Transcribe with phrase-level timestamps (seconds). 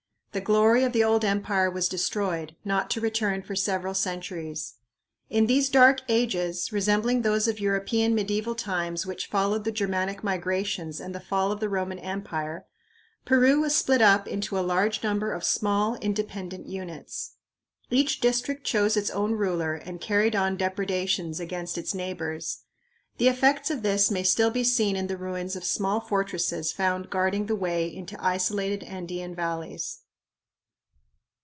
[0.33, 4.75] The glory of the old empire was destroyed, not to return for several centuries.
[5.29, 11.01] In these dark ages, resembling those of European medieval times which followed the Germanic migrations
[11.01, 12.65] and the fall of the Roman Empire,
[13.25, 17.33] Peru was split up into a large number of small independent units.
[17.89, 22.59] Each district chose its own ruler and carried on depredations against its neighbors.
[23.17, 27.09] The effects of this may still be seen in the ruins of small fortresses found
[27.09, 29.97] guarding the way into isolated Andean valleys.